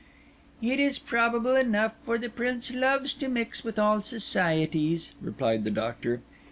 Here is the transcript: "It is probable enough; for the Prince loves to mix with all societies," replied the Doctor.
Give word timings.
"It 0.63 0.79
is 0.79 0.97
probable 0.97 1.55
enough; 1.55 1.93
for 2.01 2.17
the 2.17 2.27
Prince 2.27 2.73
loves 2.73 3.13
to 3.13 3.27
mix 3.27 3.63
with 3.63 3.77
all 3.77 4.01
societies," 4.01 5.11
replied 5.21 5.63
the 5.63 5.69
Doctor. 5.69 6.21